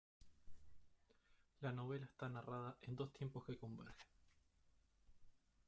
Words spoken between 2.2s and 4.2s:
narrada en dos tiempos que convergen.